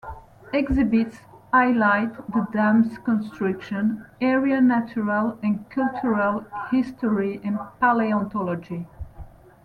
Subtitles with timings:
[0.51, 1.19] Exhibits
[1.53, 8.87] highlight the dam's construction, area natural and cultural history and paleontology.